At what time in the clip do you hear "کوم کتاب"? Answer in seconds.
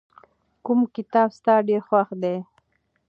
0.65-1.29